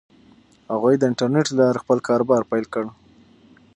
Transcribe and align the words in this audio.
هغوی 0.71 0.95
د 0.97 1.03
انټرنیټ 1.09 1.45
له 1.51 1.55
لارې 1.59 1.81
خپل 1.83 1.97
کاروبار 2.07 2.41
پیل 2.51 2.65
کړ. 2.73 2.85